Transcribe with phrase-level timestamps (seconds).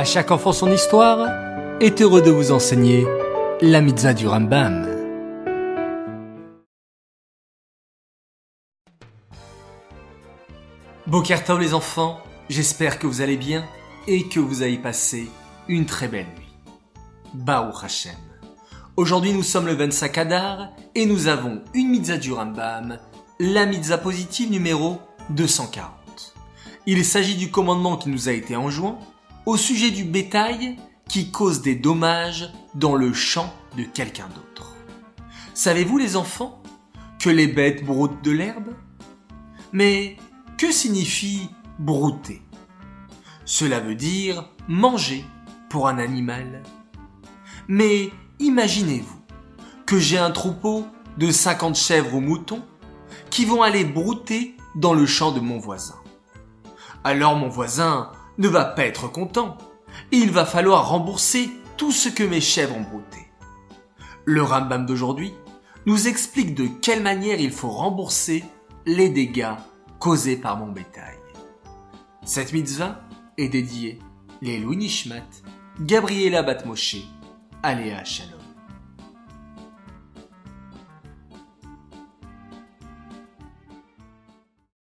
[0.00, 1.28] À chaque enfant son histoire
[1.78, 3.06] est heureux de vous enseigner
[3.60, 4.88] la mitzvah du Rambam.
[11.06, 12.18] Bokertov les enfants,
[12.48, 13.62] j'espère que vous allez bien
[14.06, 15.28] et que vous avez passé
[15.68, 16.56] une très belle nuit.
[17.34, 18.16] Baruch Hashem.
[18.96, 22.98] Aujourd'hui nous sommes le 25 Adar et nous avons une mitzvah du Rambam,
[23.38, 24.98] la mitzvah positive numéro
[25.28, 25.90] 240.
[26.86, 28.98] Il s'agit du commandement qui nous a été enjoint
[29.46, 30.76] au sujet du bétail
[31.08, 34.74] qui cause des dommages dans le champ de quelqu'un d'autre.
[35.54, 36.62] Savez-vous les enfants
[37.18, 38.74] que les bêtes broutent de l'herbe?
[39.72, 40.16] Mais
[40.56, 41.48] que signifie
[41.78, 42.42] brouter?
[43.44, 45.24] Cela veut dire manger
[45.68, 46.62] pour un animal.
[47.68, 49.20] Mais imaginez-vous
[49.86, 50.86] que j'ai un troupeau
[51.18, 52.62] de 50 chèvres ou moutons
[53.30, 55.96] qui vont aller brouter dans le champ de mon voisin.
[57.02, 59.56] Alors mon voisin ne va pas être content
[60.12, 63.18] il va falloir rembourser tout ce que mes chèvres ont brouté.
[64.24, 65.32] Le Rambam d'aujourd'hui
[65.86, 68.44] nous explique de quelle manière il faut rembourser
[68.86, 69.54] les dégâts
[69.98, 71.16] causés par mon bétail.
[72.24, 73.00] Cette mitzvah
[73.38, 73.98] est dédiée
[74.42, 74.90] les Louis
[75.80, 76.96] Gabriela Batmoshe,
[77.62, 78.39] Aléa Shalom.